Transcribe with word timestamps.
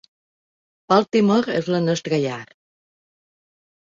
Baltimore 0.93 1.53
és 1.59 1.69
la 1.75 1.83
nostra 1.89 2.19
llar. 2.23 2.39